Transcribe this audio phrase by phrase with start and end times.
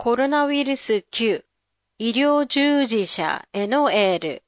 [0.00, 1.40] 코로나위르스 큐
[1.98, 4.40] 医療従事者 NOL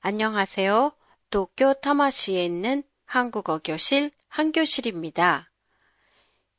[0.00, 0.92] 안녕하세요.
[1.30, 5.50] 도쿄 타마시에 있는 한국어 교실 한교실입니다.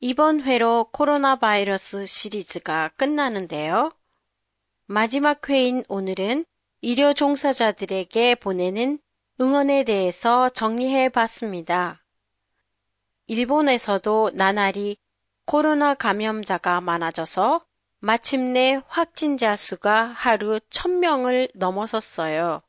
[0.00, 3.92] 이번 회로 코로나 바이러스 시리즈가 끝나는데요.
[4.86, 6.44] 마지막 회인 오늘은
[6.80, 8.98] 医療 종사자들에게 보내는
[9.40, 12.02] 응원에 대해서 정리해 봤습니다.
[13.26, 14.96] 일본에서도 나날이
[15.45, 17.63] 코로나 감염자가 많아져서
[17.99, 22.61] 마침내 확진자 수가 하루 1000명을 넘어섰어요.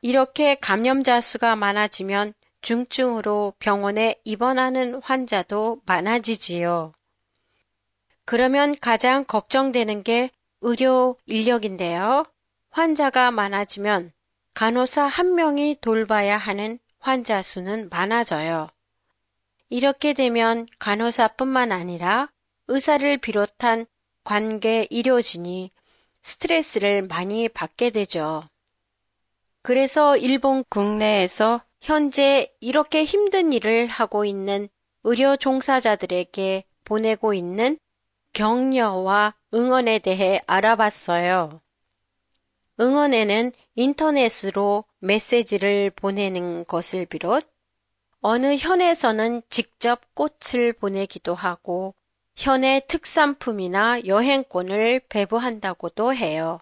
[0.00, 6.92] 이렇게 감염자 수가 많아지면 중증으로 병원에 입원하는 환자도 많아지지요.
[8.24, 12.24] 그러면 가장 걱정되는 게 의료 인력인데요.
[12.70, 14.12] 환자가 많아지면
[14.54, 18.68] 간호사 한 명이 돌봐야 하는 환자 수는 많아져요.
[19.72, 22.30] 이렇게 되면 간호사뿐만 아니라
[22.68, 23.86] 의사를 비롯한
[24.22, 25.70] 관계 의료진이
[26.20, 28.46] 스트레스를 많이 받게 되죠.
[29.62, 34.68] 그래서 일본 국내에서 현재 이렇게 힘든 일을 하고 있는
[35.04, 37.78] 의료 종사자들에게 보내고 있는
[38.34, 41.62] 격려와 응원에 대해 알아봤어요.
[42.78, 47.51] 응원에는 인터넷으로 메시지를 보내는 것을 비롯
[48.24, 51.92] 어느 현에서는 직접 꽃을 보내기도 하고
[52.36, 56.60] 현의 특산품이나 여행권을 배부한다고도 해요.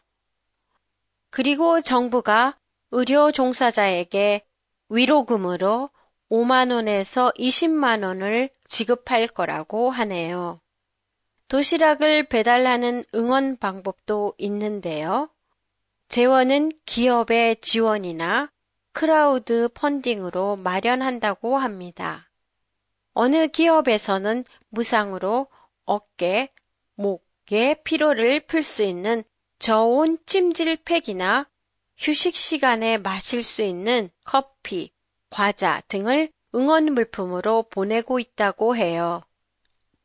[1.29, 2.57] 그리고 정부가
[2.91, 4.47] 의료 종사자에게
[4.89, 5.91] 위로금으로
[6.31, 10.61] 5만 원에서 20만 원을 지급할 거라고 하네요.
[11.49, 15.29] 도시락을 배달하는 응원 방법도 있는데요.
[16.09, 18.51] 재원은 기업의 지원이나
[18.93, 22.31] 크라우드 펀딩으로 마련한다고 합니다.
[23.13, 25.49] 어느 기업에서는 무상으로
[25.85, 26.49] 어깨,
[26.95, 29.25] 목의 피로를 풀 수 있는
[29.59, 31.49] 저온 찜질팩이나
[31.97, 34.93] 휴식 시간에 마실 수 있는 커피,
[35.29, 39.23] 과자 등을 응원 물품으로 보내고 있다고 해요.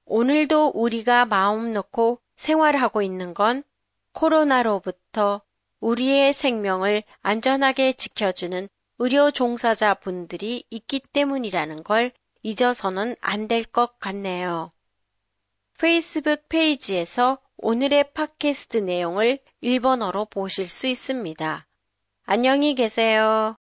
[0.06, 3.64] 오늘도 우리가 마음 놓고 생활하고 있는 건
[4.12, 5.42] 코로나로부터
[5.80, 12.12] 우리의 생명을 안전하게 지켜주는 의료 종사자 분들이 있기 때문이라는 걸
[12.44, 14.72] 잊어서는 안 될 것 같네요.
[15.78, 21.68] 페이스북 페이지에서 오늘의 팟캐스트 내용을 일본어로 보실 수 있습니다.
[22.24, 23.58] 안녕히 계세요.